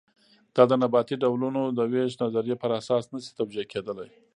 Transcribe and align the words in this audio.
دا 0.55 0.63
د 0.69 0.71
نباتي 0.81 1.15
ډولونو 1.23 1.61
د 1.77 1.79
وېش 1.91 2.11
نظریې 2.23 2.55
پر 2.61 2.71
اساس 2.79 3.03
نه 3.13 3.19
شي 3.23 3.31
توجیه 3.39 3.65
کېدلی. 3.71 4.09